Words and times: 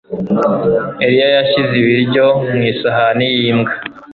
Eliya 1.05 1.27
yashyize 1.35 1.73
ibiryo 1.83 2.25
mu 2.53 2.61
isahani 2.71 3.25
yimbwa. 3.37 3.73